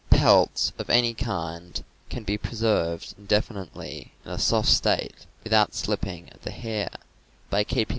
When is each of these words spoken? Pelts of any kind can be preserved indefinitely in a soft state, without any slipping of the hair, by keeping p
Pelts 0.09 0.73
of 0.79 0.89
any 0.89 1.13
kind 1.13 1.83
can 2.09 2.23
be 2.23 2.35
preserved 2.35 3.13
indefinitely 3.19 4.11
in 4.25 4.31
a 4.31 4.39
soft 4.39 4.69
state, 4.69 5.27
without 5.43 5.69
any 5.69 5.75
slipping 5.77 6.27
of 6.33 6.41
the 6.41 6.49
hair, 6.49 6.89
by 7.51 7.63
keeping 7.63 7.85
p 7.85 7.89